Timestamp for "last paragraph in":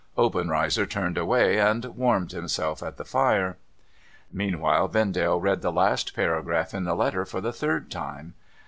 5.71-6.85